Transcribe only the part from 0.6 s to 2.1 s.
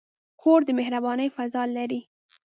د مهربانۍ فضاء لري.